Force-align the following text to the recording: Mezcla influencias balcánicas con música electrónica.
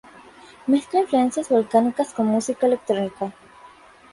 Mezcla 0.65 1.01
influencias 1.01 1.49
balcánicas 1.49 2.11
con 2.11 2.25
música 2.25 2.65
electrónica. 2.65 3.35